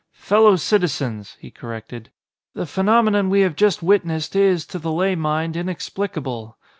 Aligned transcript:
"Fellow 0.13 0.55
citizens," 0.55 1.37
he 1.39 1.51
corrected, 1.51 2.09
"the 2.55 2.65
phenomenon 2.65 3.29
we 3.29 3.41
have 3.41 3.55
just 3.55 3.83
witnessed 3.83 4.35
is, 4.35 4.65
to 4.65 4.79
the 4.79 4.91
lay 4.91 5.13
mind, 5.13 5.55
inexplicable. 5.55 6.57